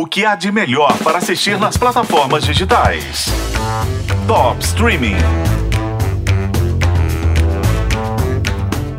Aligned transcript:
O 0.00 0.06
que 0.06 0.24
há 0.24 0.34
de 0.34 0.50
melhor 0.50 0.96
para 1.04 1.18
assistir 1.18 1.58
nas 1.58 1.76
plataformas 1.76 2.42
digitais? 2.42 3.26
Top 4.26 4.58
Streaming. 4.64 5.16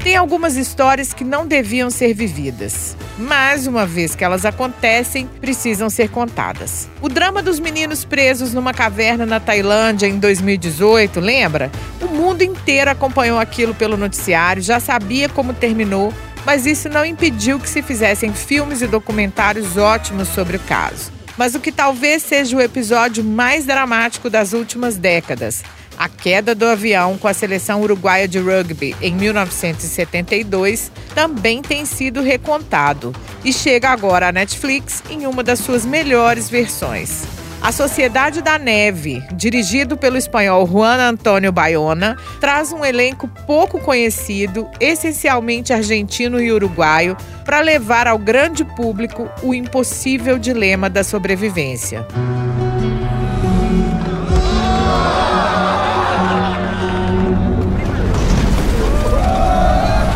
Tem 0.04 0.16
algumas 0.16 0.56
histórias 0.56 1.12
que 1.12 1.24
não 1.24 1.48
deviam 1.48 1.90
ser 1.90 2.14
vividas, 2.14 2.96
mas 3.18 3.66
uma 3.66 3.84
vez 3.84 4.14
que 4.14 4.24
elas 4.24 4.46
acontecem, 4.46 5.28
precisam 5.40 5.90
ser 5.90 6.08
contadas. 6.10 6.88
O 7.02 7.10
drama 7.10 7.42
dos 7.42 7.60
meninos 7.60 8.06
presos 8.06 8.54
numa 8.54 8.72
caverna 8.72 9.26
na 9.26 9.40
Tailândia 9.40 10.06
em 10.06 10.20
2018, 10.20 11.20
lembra? 11.20 11.72
O 12.00 12.06
mundo 12.10 12.44
inteiro 12.44 12.92
acompanhou 12.92 13.40
aquilo 13.40 13.74
pelo 13.74 13.98
noticiário, 13.98 14.62
já 14.62 14.80
sabia 14.80 15.28
como 15.28 15.52
terminou, 15.52 16.14
mas 16.46 16.66
isso 16.66 16.90
não 16.90 17.06
impediu 17.06 17.60
que 17.60 17.70
se 17.70 17.82
fizessem 17.82 18.34
filmes 18.34 18.82
e 18.82 18.88
documentários 18.88 19.78
ótimos 19.78 20.28
sobre 20.30 20.58
o 20.58 20.60
caso. 20.62 21.12
Mas 21.38 21.56
o 21.56 21.60
que 21.60 21.72
talvez 21.72 22.24
seja 22.24 22.58
o 22.58 22.62
episódio 22.62 23.24
mais 23.24 23.66
dramático 23.66 24.30
das 24.30 24.54
últimas 24.54 24.98
décadas, 24.98 25.64
a 25.98 26.10
queda 26.10 26.56
do 26.56 26.66
avião 26.66 27.18
com 27.18 27.28
a 27.28 27.34
seleção 27.34 27.82
uruguaia 27.82 28.28
de 28.28 28.40
rugby 28.40 28.96
em 29.02 29.14
1972, 29.14 30.92
também 31.14 31.62
tem 31.62 31.86
sido 31.86 32.22
recontado 32.22 33.14
e 33.44 33.54
chega 33.54 33.90
agora 33.90 34.30
à 34.30 34.32
Netflix 34.32 35.04
em 35.10 35.28
uma 35.28 35.44
das 35.44 35.60
suas 35.60 35.86
melhores 35.86 36.50
versões. 36.50 37.41
A 37.62 37.72
Sociedade 37.72 38.42
da 38.42 38.58
Neve, 38.58 39.24
dirigido 39.34 39.96
pelo 39.96 40.18
espanhol 40.18 40.66
Juan 40.66 40.98
Antônio 40.98 41.52
Bayona, 41.52 42.18
traz 42.40 42.74
um 42.74 42.84
elenco 42.84 43.28
pouco 43.46 43.80
conhecido, 43.80 44.68
essencialmente 44.80 45.72
argentino 45.72 46.42
e 46.42 46.52
uruguaio, 46.52 47.16
para 47.46 47.60
levar 47.60 48.08
ao 48.08 48.18
grande 48.18 48.66
público 48.66 49.30
o 49.44 49.54
impossível 49.54 50.40
dilema 50.40 50.90
da 50.90 51.04
sobrevivência. 51.04 52.04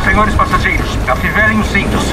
Senhores 0.04 0.34
passageiros, 0.34 0.98
afivelem 1.08 1.60
os 1.60 1.68
cintos. 1.68 2.04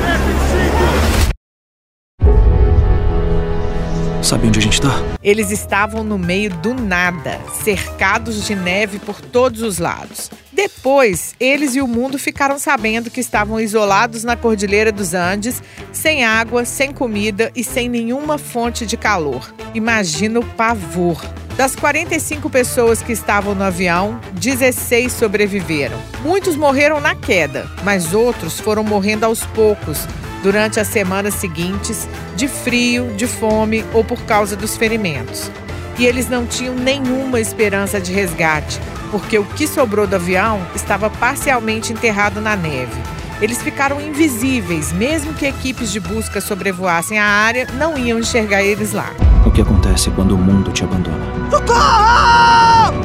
Sabe 4.33 4.47
onde 4.47 4.61
a 4.61 4.63
gente 4.63 4.81
tá? 4.81 4.99
Eles 5.23 5.51
estavam 5.51 6.03
no 6.03 6.19
meio 6.19 6.49
do 6.49 6.73
nada, 6.73 7.39
cercados 7.63 8.47
de 8.47 8.55
neve 8.55 8.99
por 8.99 9.21
todos 9.21 9.61
os 9.61 9.77
lados. 9.77 10.31
Depois, 10.51 11.35
eles 11.39 11.75
e 11.75 11.83
o 11.83 11.87
mundo 11.87 12.19
ficaram 12.19 12.59
sabendo 12.59 13.11
que 13.11 13.21
estavam 13.21 13.61
isolados 13.61 14.25
na 14.25 14.35
Cordilheira 14.35 14.91
dos 14.91 15.13
Andes, 15.13 15.63
sem 15.93 16.25
água, 16.25 16.65
sem 16.65 16.93
comida 16.93 17.53
e 17.55 17.63
sem 17.63 17.91
nenhuma 17.91 18.39
fonte 18.39 18.87
de 18.87 18.97
calor. 18.97 19.53
Imagina 19.75 20.41
o 20.41 20.47
pavor. 20.55 21.23
Das 21.55 21.77
45 21.77 22.49
pessoas 22.49 23.03
que 23.03 23.13
estavam 23.13 23.55
no 23.55 23.65
avião, 23.65 24.19
16 24.33 25.13
sobreviveram. 25.13 26.01
Muitos 26.23 26.57
morreram 26.57 27.03
na 27.03 27.15
queda, 27.15 27.71
mas 27.85 28.15
outros 28.15 28.59
foram 28.59 28.83
morrendo 28.83 29.27
aos 29.27 29.45
poucos 29.45 30.09
durante 30.43 30.81
as 30.81 30.89
semanas 30.89 31.35
seguintes, 31.35 32.09
de 32.37 32.49
frio, 32.49 33.13
de 33.17 33.27
fome 33.27 33.85
ou 33.93 34.03
por 34.03 34.21
causa 34.23 34.57
dos 34.57 34.77
ferimentos. 34.77 35.51
E 35.99 36.05
eles 36.05 36.29
não 36.29 36.47
tinham 36.47 36.75
nenhuma 36.75 37.41
esperança 37.41 38.01
de 38.01 38.13
resgate, 38.13 38.81
porque 39.11 39.39
o 39.39 39.45
que 39.45 39.67
sobrou 39.67 40.07
do 40.07 40.17
avião 40.17 40.61
estava 40.75 41.09
parcialmente 41.09 41.93
enterrado 41.93 42.41
na 42.41 42.57
neve. 42.57 43.01
Eles 43.41 43.61
ficaram 43.61 44.01
invisíveis, 44.01 44.93
mesmo 44.93 45.35
que 45.35 45.47
equipes 45.47 45.91
de 45.91 45.99
busca 45.99 46.41
sobrevoassem 46.41 47.19
a 47.19 47.25
área, 47.25 47.67
não 47.75 47.99
iam 47.99 48.19
enxergar 48.19 48.63
eles 48.63 48.93
lá. 48.93 49.11
O 49.45 49.51
que 49.51 49.61
acontece 49.61 50.11
quando 50.11 50.37
o 50.37 50.39
mundo 50.39 50.71
te 50.71 50.85
abandona? 50.85 51.27
Socorro! 51.51 53.03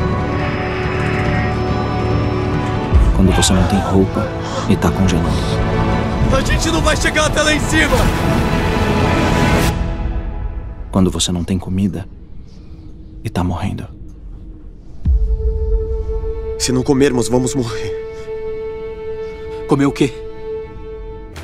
Quando 3.16 3.35
você 3.35 3.51
não 3.51 3.63
tem 3.63 3.79
roupa 3.79 4.28
e 4.69 4.75
tá 4.75 4.91
congelando. 4.91 5.76
A 6.35 6.41
gente 6.41 6.69
não 6.69 6.81
vai 6.81 6.95
chegar 6.95 7.25
até 7.27 7.41
lá 7.41 7.53
em 7.53 7.59
cima! 7.59 7.97
Quando 10.91 11.09
você 11.09 11.31
não 11.31 11.43
tem 11.43 11.57
comida 11.57 12.07
e 13.23 13.29
tá 13.29 13.43
morrendo. 13.43 13.88
Se 16.59 16.71
não 16.71 16.83
comermos, 16.83 17.27
vamos 17.27 17.53
morrer. 17.53 17.95
Comer 19.67 19.85
o 19.85 19.91
quê? 19.91 20.13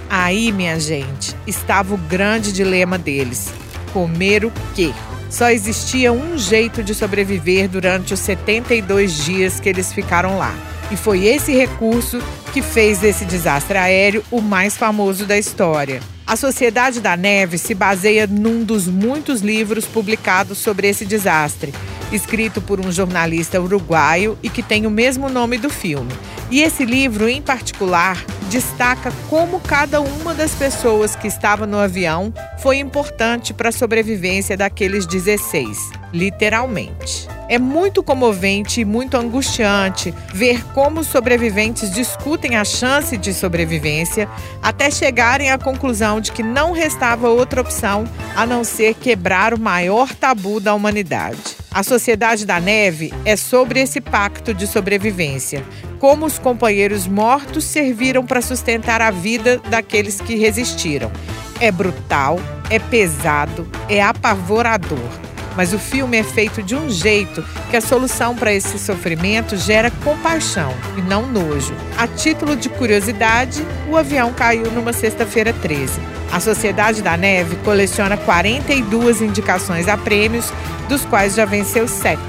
Aí, 0.10 0.52
minha 0.52 0.80
gente, 0.80 1.36
estava 1.46 1.96
o 1.96 1.98
grande 1.98 2.52
dilema 2.52 2.98
deles: 2.98 3.52
comer 3.92 4.46
o 4.46 4.52
quê? 4.76 4.92
Só 5.30 5.50
existia 5.50 6.12
um 6.12 6.38
jeito 6.38 6.84
de 6.84 6.94
sobreviver 6.94 7.68
durante 7.68 8.14
os 8.14 8.20
72 8.20 9.26
dias 9.26 9.60
que 9.60 9.68
eles 9.68 9.92
ficaram 9.92 10.38
lá. 10.38 10.54
E 10.92 10.98
foi 10.98 11.26
esse 11.26 11.54
recurso 11.54 12.20
que 12.52 12.62
fez 12.62 13.00
desse 13.00 13.26
desastre 13.26 13.78
aéreo 13.78 14.24
o 14.30 14.42
mais 14.42 14.78
famoso 14.78 15.26
da 15.26 15.38
história. 15.38 16.02
A 16.26 16.36
Sociedade 16.36 17.02
da 17.02 17.18
Neve 17.18 17.58
se 17.58 17.74
baseia 17.74 18.26
num 18.26 18.64
dos 18.64 18.88
muitos 18.88 19.42
livros 19.42 19.86
publicados 19.86 20.58
sobre 20.58 20.88
esse 20.88 21.06
desastre, 21.06 21.74
escrito 22.12 22.62
por 22.62 22.80
um 22.80 22.92
jornalista 22.92 23.60
uruguaio 23.60 24.38
e 24.42 24.50
que 24.50 24.64
tem 24.64 24.86
o 24.86 24.92
mesmo 24.92 25.30
nome 25.30 25.58
do 25.58 25.70
filme. 25.70 26.12
E 26.50 26.62
esse 26.62 26.86
livro, 26.86 27.28
em 27.28 27.42
particular, 27.42 28.24
destaca 28.50 29.12
como 29.30 29.60
cada 29.60 30.00
uma 30.00 30.34
das 30.34 30.52
pessoas 30.52 31.16
que 31.16 31.28
estava 31.28 31.66
no 31.66 31.78
avião 31.78 32.32
foi 32.60 32.78
importante 32.78 33.54
para 33.54 33.70
a 33.70 33.72
sobrevivência 33.72 34.56
daqueles 34.56 35.06
16, 35.06 35.78
literalmente. 36.14 37.33
É 37.50 37.60
muito 37.60 38.02
comovente 38.02 38.82
e 38.82 38.86
muito 38.86 39.18
angustiante 39.18 40.14
ver 40.34 40.64
como 40.74 41.02
os 41.02 41.08
sobreviventes 41.08 41.92
discutem 41.92 42.56
a 42.56 42.64
chance 42.64 43.18
de 43.18 43.34
sobrevivência 43.34 44.30
até 44.62 44.90
chegarem 44.90 45.52
à 45.52 45.58
conclusão 45.58 46.22
de 46.22 46.32
que 46.32 46.42
não 46.42 46.72
restava 46.72 47.28
outra 47.28 47.62
opção 47.62 48.06
a 48.36 48.46
não 48.46 48.64
ser 48.64 48.94
quebrar 48.94 49.54
o 49.54 49.60
maior 49.60 50.14
tabu 50.16 50.60
da 50.60 50.74
humanidade. 50.74 51.58
A 51.70 51.84
Sociedade 51.84 52.46
da 52.46 52.60
Neve 52.60 53.14
é 53.26 53.36
sobre 53.36 53.82
esse 53.82 54.00
pacto 54.00 54.54
de 54.54 54.66
sobrevivência, 54.66 55.64
como 56.00 56.26
os 56.26 56.40
companheiros 56.40 57.08
mortos 57.08 57.66
serviram 57.66 58.26
para 58.26 58.42
sustentar 58.42 59.02
a 59.02 59.12
vida 59.12 59.60
daqueles 59.70 60.22
que 60.22 60.36
resistiram. 60.36 61.12
É 61.60 61.72
brutal, 61.72 62.40
é 62.70 62.80
pesado, 62.80 63.68
é 63.90 64.02
apavorador 64.02 65.33
mas 65.56 65.74
o 65.74 65.80
filme 65.80 66.18
é 66.18 66.24
feito 66.24 66.62
de 66.62 66.76
um 66.76 66.90
jeito 66.90 67.44
que 67.70 67.78
a 67.78 67.82
solução 67.82 68.36
para 68.36 68.54
esse 68.54 68.78
sofrimento 68.80 69.56
gera 69.58 69.92
compaixão 70.04 70.74
e 70.98 71.02
não 71.02 71.28
nojo. 71.28 71.74
A 71.98 72.08
título 72.08 72.56
de 72.56 72.70
curiosidade, 72.70 73.66
o 73.90 73.98
avião 73.98 74.34
caiu 74.34 74.72
numa 74.72 74.94
sexta-feira 74.94 75.54
13. 75.54 76.00
A 76.32 76.40
Sociedade 76.40 77.02
da 77.02 77.16
Neve 77.16 77.56
coleciona 77.58 78.18
42 78.18 79.22
indicações 79.22 79.88
a 79.88 79.96
prêmios, 79.96 80.52
dos 80.90 81.06
quais 81.06 81.36
já 81.36 81.46
venceu 81.46 81.88
7. 81.88 82.20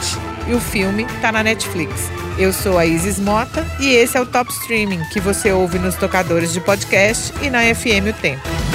E 0.46 0.52
o 0.52 0.60
filme 0.60 1.04
está 1.04 1.32
na 1.32 1.42
Netflix. 1.42 2.10
Eu 2.36 2.52
sou 2.52 2.78
a 2.78 2.84
Isis 2.84 3.18
Mota 3.18 3.64
e 3.80 3.94
esse 3.94 4.16
é 4.16 4.20
o 4.20 4.26
Top 4.26 4.52
Streaming 4.52 5.00
que 5.10 5.20
você 5.20 5.52
ouve 5.52 5.78
nos 5.78 5.94
tocadores 5.94 6.52
de 6.52 6.60
podcast 6.60 7.32
e 7.40 7.48
na 7.48 7.62
FM 7.74 8.10
O 8.10 8.12
Tempo. 8.20 8.73